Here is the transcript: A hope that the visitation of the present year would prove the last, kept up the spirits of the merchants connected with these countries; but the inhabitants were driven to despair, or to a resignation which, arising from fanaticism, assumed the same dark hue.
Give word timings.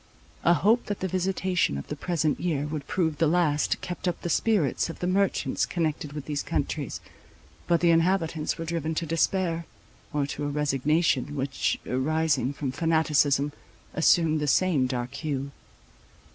A 0.43 0.55
hope 0.55 0.87
that 0.87 0.99
the 0.99 1.07
visitation 1.07 1.77
of 1.77 1.85
the 1.85 1.95
present 1.95 2.39
year 2.39 2.65
would 2.65 2.87
prove 2.87 3.19
the 3.19 3.27
last, 3.27 3.79
kept 3.81 4.07
up 4.07 4.19
the 4.23 4.31
spirits 4.31 4.89
of 4.89 4.97
the 4.97 5.05
merchants 5.05 5.63
connected 5.63 6.13
with 6.13 6.25
these 6.25 6.41
countries; 6.41 7.01
but 7.67 7.81
the 7.81 7.91
inhabitants 7.91 8.57
were 8.57 8.65
driven 8.65 8.95
to 8.95 9.05
despair, 9.05 9.67
or 10.11 10.25
to 10.25 10.45
a 10.45 10.47
resignation 10.47 11.35
which, 11.35 11.79
arising 11.85 12.51
from 12.51 12.71
fanaticism, 12.71 13.53
assumed 13.93 14.39
the 14.39 14.47
same 14.47 14.87
dark 14.87 15.13
hue. 15.13 15.51